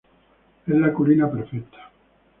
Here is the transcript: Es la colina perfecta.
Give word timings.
Es 0.65 0.73
la 0.77 0.91
colina 0.91 1.29
perfecta. 1.29 1.91